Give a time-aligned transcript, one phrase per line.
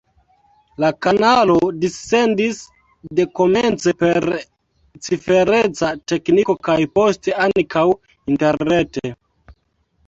[0.83, 2.61] La kanalo dissendis
[3.19, 4.27] dekomence per
[5.09, 7.87] cifereca tekniko kaj poste ankaŭ
[8.35, 9.15] interrete.